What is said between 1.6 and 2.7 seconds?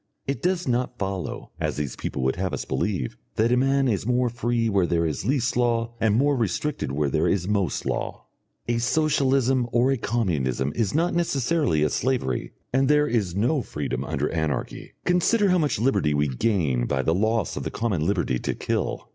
these people would have us